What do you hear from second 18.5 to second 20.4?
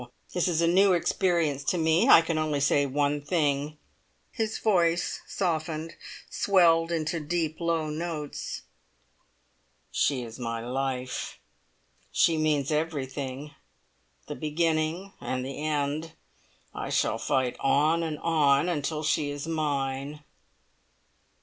until she is mine."